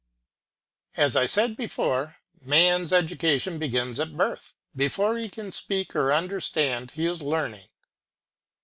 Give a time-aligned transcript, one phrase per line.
[0.97, 6.89] As I said before, man's education begins at birth; before he can speak or understand
[6.89, 7.67] he is learning.